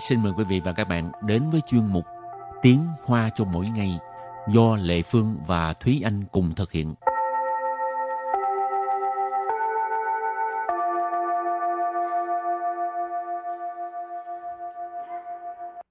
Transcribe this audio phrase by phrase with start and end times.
[0.00, 2.04] xin mời quý vị và các bạn đến với chuyên mục
[2.62, 3.98] Tiếng Hoa cho mỗi ngày
[4.48, 6.94] do Lệ Phương và Thúy Anh cùng thực hiện.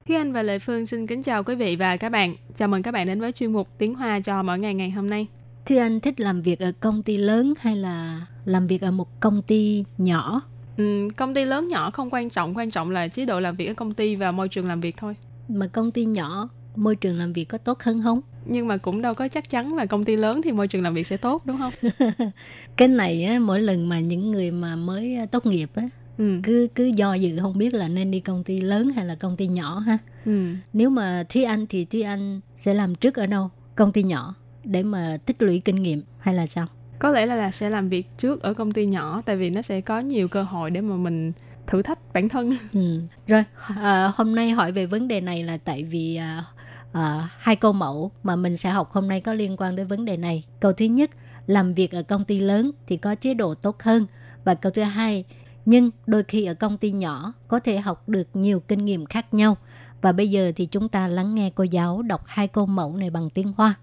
[0.08, 2.35] Thúy Anh và Lệ Phương xin kính chào quý vị và các bạn.
[2.55, 5.10] Chào mừng các bạn đến với chuyên mục Tiếng Hoa cho mỗi ngày ngày hôm
[5.10, 5.27] nay.
[5.66, 9.20] Thúy Anh thích làm việc ở công ty lớn hay là làm việc ở một
[9.20, 10.41] công ty nhỏ?
[10.80, 13.66] Ừ, công ty lớn nhỏ không quan trọng, quan trọng là chế độ làm việc
[13.66, 15.16] ở công ty và môi trường làm việc thôi.
[15.48, 18.22] Mà công ty nhỏ, môi trường làm việc có tốt hơn không?
[18.46, 20.94] Nhưng mà cũng đâu có chắc chắn là công ty lớn thì môi trường làm
[20.94, 21.74] việc sẽ tốt đúng không?
[22.78, 26.40] cái này á, mỗi lần mà những người mà mới tốt nghiệp á, ừ.
[26.44, 29.38] cứ cứ do dự không biết là nên đi công ty lớn hay là công
[29.38, 29.98] ty nhỏ ha.
[30.26, 30.54] Ừ.
[30.74, 33.50] Nếu mà Thúy Anh thì Thúy Anh sẽ làm trước ở đâu?
[33.76, 36.68] Công ty nhỏ để mà tích lũy kinh nghiệm hay là sao?
[37.00, 39.62] Có lẽ là, là sẽ làm việc trước ở công ty nhỏ tại vì nó
[39.62, 41.32] sẽ có nhiều cơ hội để mà mình
[41.68, 43.02] thử thách bản thân ừ.
[43.28, 43.44] rồi
[43.76, 46.44] à, hôm nay hỏi về vấn đề này là tại vì à,
[46.92, 50.05] à, hai câu mẫu mà mình sẽ học hôm nay có liên quan tới vấn
[50.05, 51.10] đề này câu thứ nhất
[51.48, 54.05] làm việc ở công ty lớn thì có chế độ tốt hơn
[54.44, 55.26] và câu thứ hai
[55.66, 59.34] nhưng đôi khi ở công ty nhỏ có thể học được nhiều kinh nghiệm khác
[59.34, 59.58] nhau
[60.02, 63.10] và bây giờ thì chúng ta lắng nghe cô giáo đọc hai câu mẫu này
[63.10, 63.76] bằng tiếng Hoa.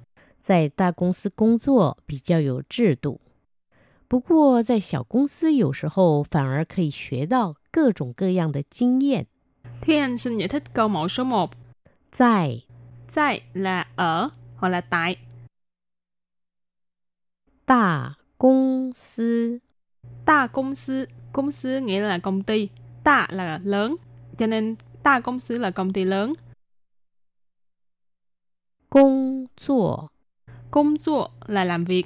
[0.45, 3.21] 在大公司工作比较有制度，
[4.07, 9.27] 不过在小公司有时候反而可以学到各种各样的经验。
[9.81, 11.49] Thiên xin giải thích câu mẫu số 1.
[12.11, 12.63] 在
[13.07, 15.17] 在 là ở hoặc là tại.
[17.65, 19.61] 大公司
[20.25, 22.69] Đa công sư Công sư nghĩa là công ty.
[23.03, 23.95] Đa là lớn.
[24.37, 26.33] Cho nên đa công sư là công ty lớn.
[28.89, 30.09] Công 作
[30.75, 32.05] Công 作 là làm việc.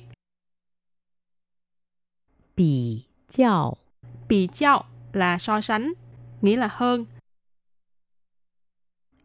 [2.58, 3.78] Bì giao
[4.30, 5.94] Bì giao là so sánh,
[6.42, 7.06] nghĩa là hơn.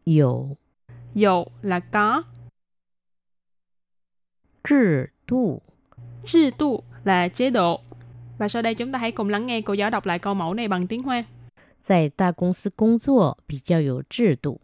[0.05, 0.57] Dầu
[1.13, 2.23] Dầu là có.
[4.63, 5.61] 制度
[6.23, 7.81] 制độ là chế độ.
[8.37, 10.53] Và sau đây chúng ta hãy cùng lắng nghe cô giáo đọc lại câu mẫu
[10.53, 11.25] này bằng tiếng Hoa.
[11.81, 14.61] 在大公司工作比较有制度。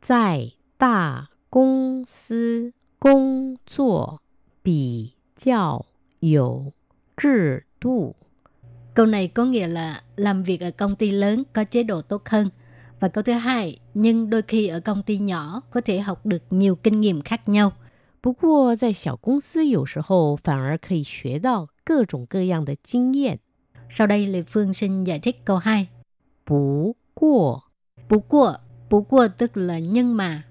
[0.00, 4.20] 在大公司 工作
[4.62, 5.86] 比较
[6.20, 6.72] 有
[7.16, 8.14] 制度。
[8.94, 12.28] Câu này có nghĩa là làm việc ở công ty lớn có chế độ tốt
[12.28, 12.50] hơn.
[13.00, 16.42] Và câu thứ hai, nhưng đôi khi ở công ty nhỏ có thể học được
[16.50, 17.72] nhiều kinh nghiệm khác nhau.
[18.20, 23.40] 不过在小公司有时候反而可以学到各种各样的经验。
[23.90, 25.88] Sau đây Lê Phương xin giải thích câu 2.
[26.44, 27.64] 不过
[28.08, 28.58] Bú qua,
[28.90, 30.42] bú qua tức là nhưng mà.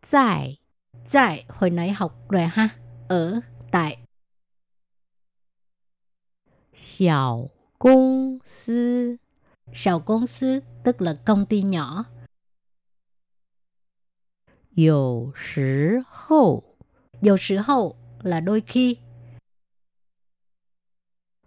[0.00, 0.56] 在
[1.12, 2.68] Tại, hồi nãy học rồi ha.
[3.08, 3.40] Ở,
[3.70, 3.98] tại.
[6.74, 7.48] 小
[7.78, 9.18] 公司
[9.72, 12.04] Sào công sư tức là công ty nhỏ.
[14.74, 16.64] 有时候
[17.20, 18.98] Dầu sử hậu là đôi khi.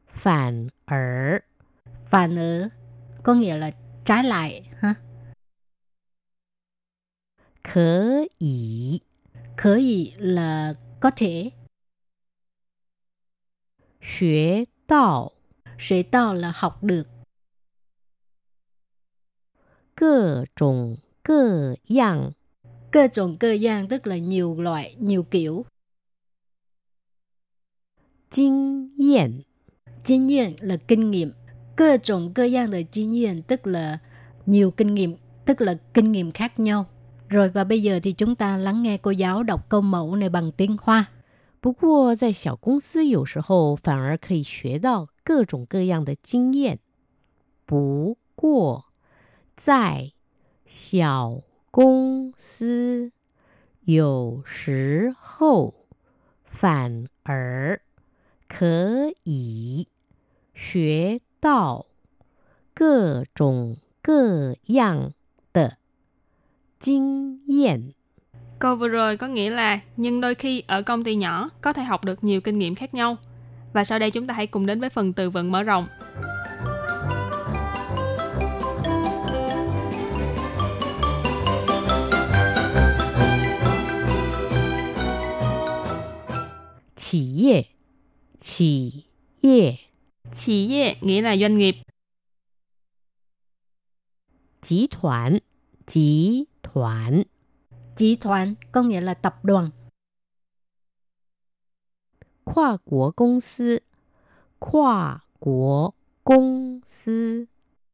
[0.08, 1.44] 反而
[2.06, 2.70] Phản ở
[3.24, 3.72] có nghĩa là
[4.06, 4.96] trái lại ha.
[7.64, 9.02] 可以
[9.58, 11.52] Khởi ý là có thể.
[14.02, 15.32] 学到
[15.78, 17.08] Sẽ tạo là học được.
[19.96, 22.32] 各种各样
[22.92, 25.66] Cơ trồng cơ gian tức là nhiều loại, nhiều kiểu.
[28.30, 29.44] 经验
[30.04, 31.32] Kinh nghiệm là kinh nghiệm.
[31.76, 34.00] Cơ trồng cơ gian là kinh nghiệm tức là
[34.46, 36.86] nhiều kinh nghiệm, tức là kinh nghiệm khác nhau.
[37.30, 40.30] Rồi và bây giờ thì chúng ta lắng nghe cô giáo đọc câu mẫu này
[40.30, 41.06] bằng tiếng Hoa.
[41.66, 46.78] 不过在小公司有时候反而可以学到各种各样的经验。
[47.66, 48.86] 不过
[49.56, 50.12] 在
[50.68, 51.42] 小
[51.72, 53.12] 公司
[53.82, 55.74] 有时候
[56.44, 57.82] 反而
[58.48, 59.88] 可以
[60.54, 61.88] 学到
[62.76, 65.14] 各种各样
[65.52, 65.79] 的
[66.81, 67.91] kinh nghiệm.
[68.59, 71.83] Câu vừa rồi có nghĩa là nhưng đôi khi ở công ty nhỏ có thể
[71.83, 73.17] học được nhiều kinh nghiệm khác nhau.
[73.73, 75.87] Và sau đây chúng ta hãy cùng đến với phần từ vựng mở rộng.
[86.97, 87.63] Chỉ yê
[88.39, 88.93] Chỉ
[89.43, 89.75] yê
[90.33, 91.77] Chỉ yê nghĩa là doanh nghiệp.
[94.63, 95.39] Chí thoản
[95.87, 97.26] Chí 团，
[97.96, 99.72] 集团， Chỉ thoán có nghĩa là tập đoàn.
[102.44, 103.82] 跨国公司，
[104.60, 105.94] 跨国
[106.24, 107.48] 公司，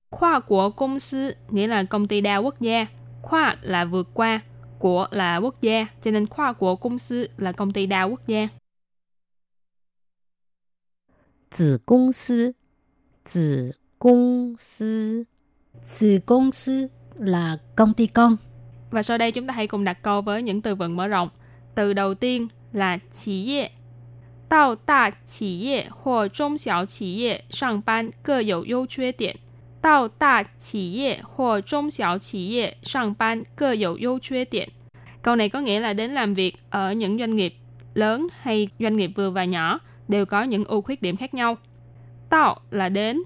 [0.10, 2.88] Khoa của công sư nghĩa là công ty đa quốc gia.
[3.22, 4.42] Khoa là vượt qua,
[4.80, 8.28] của là quốc gia, cho nên khoa của công sư là công ty đa quốc
[8.28, 8.50] gia.
[11.50, 12.54] 子公司，
[13.26, 15.26] 子公司，
[16.00, 18.38] Từ công sư là công ty con.
[18.90, 21.30] Và sau đây chúng ta hãy cùng đặt câu với những từ vựng mở rộng.
[21.76, 23.72] Từ đầu tiên là企业。
[24.50, 29.38] 到大企业或中小企业上班各有优缺点。
[29.82, 34.70] 到大企业或中小企业上班各有优缺点。
[35.22, 37.56] Câu này có nghĩa là đến làm việc ở những doanh nghiệp
[37.94, 41.58] lớn hay doanh nghiệp vừa và nhỏ đều có những ưu khuyết điểm khác nhau.
[42.30, 43.22] Tạo là đến,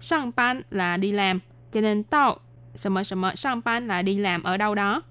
[0.00, 1.40] sang ban là đi làm,
[1.72, 2.36] cho nên tạo
[2.74, 5.02] 什么什么上班 là đi làm ở đâu đó.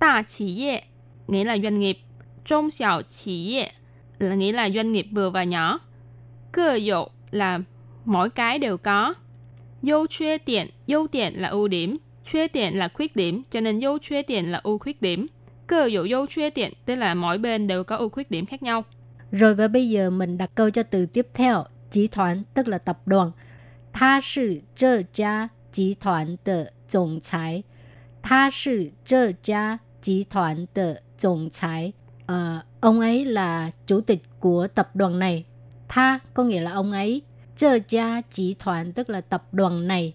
[0.00, 0.84] Đa chỉ业
[1.28, 1.98] nghĩa là doanh nghiệp,
[2.44, 3.72] trung xiao chỉ业
[4.18, 5.80] là nghĩa là doanh nghiệp vừa và nhỏ.
[6.52, 7.60] Cơ dụ là
[8.04, 9.14] mỗi cái đều có.
[9.82, 11.96] Ưu khuyết điểm, ưu điểm là ưu điểm,
[12.30, 15.26] khuyết điểm là khuyết điểm, cho nên ưu khuyết điểm là ưu khuyết điểm.
[15.66, 18.62] Cơ dụ ưu khuyết điểm tức là mỗi bên đều có ưu khuyết điểm khác
[18.62, 18.84] nhau.
[19.32, 23.32] Rồi và bây giờ mình đặt câu cho từ tiếp theo.集团 tức là tập đoàn.
[23.92, 27.62] 他是这家集团的 总裁。
[28.22, 31.92] 他是这家集团的总裁。
[32.26, 35.44] À, ông ấy là chủ tịch của tập đoàn này.
[35.88, 37.22] Tha có nghĩa là ông ấy.
[37.56, 40.14] Chơ gia集团 tức là tập đoàn này.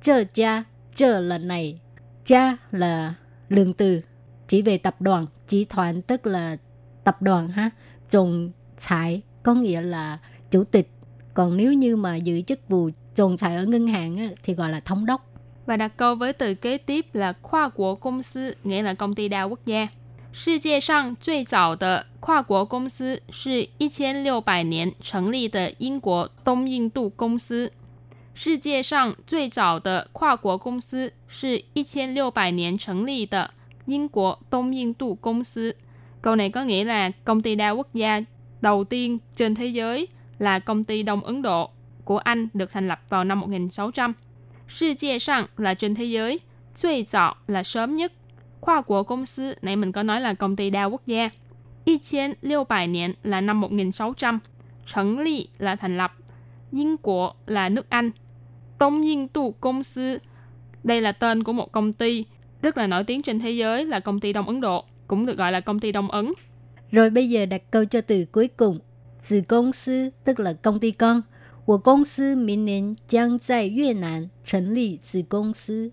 [0.00, 1.80] Chơ gia, chơ là này.
[2.24, 3.14] Gia là
[3.48, 4.00] lượng từ
[4.48, 5.26] chỉ về tập đoàn.
[5.46, 6.56] Chỉ团 tức là
[7.04, 7.70] tập đoàn ha.
[8.10, 10.18] Tổng裁có nghĩa là
[10.50, 10.90] chủ tịch.
[11.34, 15.06] Còn nếu như mà giữ chức vụ tổng裁ở ngân hàng á, thì gọi là thống
[15.06, 15.28] đốc.
[15.66, 19.14] Và đặt câu với từ kế tiếp là khoa quốc công sư, nghĩa là công
[19.14, 19.88] ty đa quốc gia.
[20.34, 27.70] 世界上最早的跨国公司是一千六百年成立的英国东印度公司。
[28.32, 33.50] 世界上最早的跨国公司是一千六百年成立的
[33.84, 35.76] 英国东印度公司。
[36.22, 38.20] Câu này có nghĩa là công ty đa quốc gia
[38.60, 40.08] đầu tiên trên thế giới
[40.38, 41.70] là công ty Đông Ấn Độ
[42.04, 44.14] của Anh được thành lập vào năm 1600.
[44.68, 46.40] 世界上 là trên thế giới,
[46.74, 48.12] 最早 là sớm nhất,
[48.60, 51.30] khoa của công sư nãy mình có nói là công ty đa quốc gia.
[51.86, 54.38] 1600 niên là năm 1600,
[54.86, 56.12] Trấn Ly là thành lập,
[56.72, 58.10] 英国 là nước Anh,
[58.78, 60.18] Đông Yên Tu Công sư
[60.84, 62.24] đây là tên của một công ty
[62.62, 65.38] rất là nổi tiếng trên thế giới là công ty Đông Ấn Độ, cũng được
[65.38, 66.32] gọi là công ty Đông Ấn.
[66.92, 68.78] Rồi bây giờ đặt câu cho từ cuối cùng.
[69.30, 71.22] Tử công sư tức là công ty con.
[71.66, 75.92] 我公司明年将在越南成立子公司。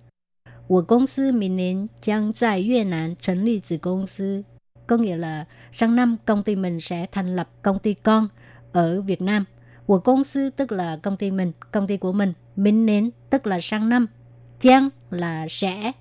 [0.67, 4.43] 我公司明年将在越南成立子公司。
[4.87, 8.29] Có nghĩa là sang năm công ty mình sẽ thành lập công ty con
[8.71, 9.45] ở Việt Nam.
[9.89, 12.33] 我公司 tức là công ty mình, công ty của mình.
[12.55, 14.07] Minh年 tức là sang năm.
[14.59, 15.91] Giang là sẽ,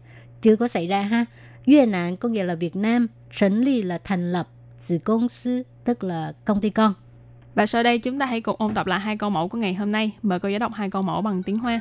[0.43, 1.25] chưa có xảy ra ha.
[1.67, 3.06] Việt Nam có nghĩa là Việt Nam.
[3.41, 4.49] Thành ly là thành lập.
[4.89, 6.95] Tử công sư tức là công ty con.
[7.55, 9.75] Và sau đây chúng ta hãy cùng ôn tập lại hai câu mẫu của ngày
[9.75, 10.12] hôm nay.
[10.23, 11.81] Mời cô giáo đọc hai câu mẫu bằng tiếng Hoa.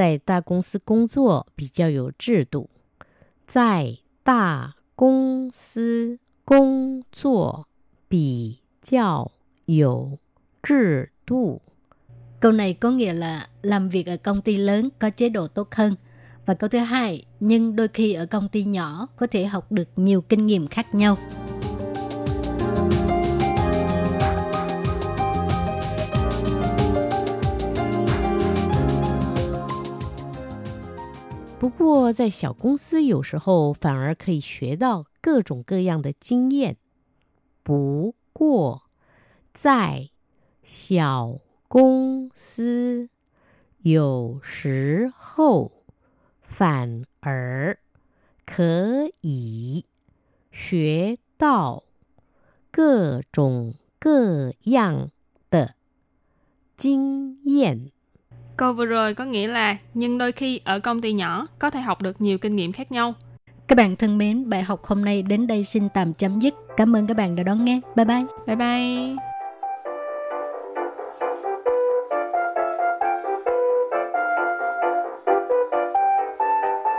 [0.00, 2.70] 在大公司工作比较有制度。
[3.46, 7.66] 在大公司工作
[8.08, 9.30] 比较
[9.66, 10.18] 有
[10.62, 11.60] 制度。
[12.44, 15.68] Câu này có nghĩa là làm việc ở công ty lớn có chế độ tốt
[15.74, 15.96] hơn.
[16.46, 19.88] Và câu thứ hai, nhưng đôi khi ở công ty nhỏ có thể học được
[19.96, 21.16] nhiều kinh nghiệm khác nhau.
[31.60, 36.76] 不过，在小公司有时候反而可以学到各种各样的经验。
[37.62, 38.84] 不过，
[39.52, 40.08] 在
[40.64, 41.38] 小
[41.68, 43.08] 公司
[43.82, 45.70] 有时候
[46.42, 47.78] 反而
[48.44, 49.84] 可以
[50.50, 51.84] 学到
[52.70, 55.10] 各种各样
[55.48, 55.74] 的
[56.76, 57.90] 经验。
[58.56, 61.80] Câu vừa rồi có nghĩa là nhưng đôi khi ở công ty nhỏ có thể
[61.80, 63.14] học được nhiều kinh nghiệm khác nhau.
[63.68, 66.54] Các bạn thân mến, bài học hôm nay đến đây xin tạm chấm dứt.
[66.76, 67.80] Cảm ơn các bạn đã đón nghe.
[67.96, 68.24] Bye bye.
[68.46, 69.33] Bye bye.